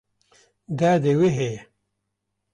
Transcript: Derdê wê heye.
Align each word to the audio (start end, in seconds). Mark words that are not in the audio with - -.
Derdê 0.77 1.13
wê 1.19 1.29
heye. 1.37 1.59